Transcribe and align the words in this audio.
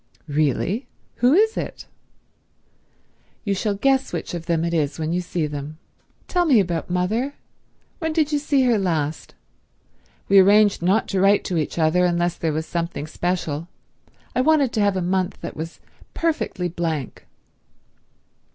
"Really? 0.27 0.87
Who 1.17 1.33
is 1.35 1.55
it?" 1.55 1.85
"You 3.45 3.53
shall 3.53 3.75
guess 3.75 4.11
which 4.11 4.33
of 4.33 4.47
them 4.47 4.65
it 4.65 4.73
is 4.73 4.97
when 4.97 5.13
you 5.13 5.21
see 5.21 5.45
them. 5.45 5.77
Tell 6.27 6.43
me 6.45 6.59
about 6.59 6.89
mother. 6.89 7.35
When 7.99 8.11
did 8.11 8.31
you 8.31 8.39
see 8.39 8.63
her 8.63 8.79
last? 8.79 9.35
We 10.27 10.39
arranged 10.39 10.81
not 10.81 11.07
to 11.09 11.21
write 11.21 11.43
to 11.43 11.57
each 11.57 11.77
other 11.77 12.03
unless 12.03 12.35
there 12.35 12.49
was 12.51 12.65
something 12.65 13.05
special. 13.05 13.67
I 14.35 14.41
wanted 14.41 14.73
to 14.73 14.81
have 14.81 14.97
a 14.97 15.03
month 15.03 15.39
that 15.41 15.55
was 15.55 15.79
perfectly 16.15 16.67
blank." 16.67 17.27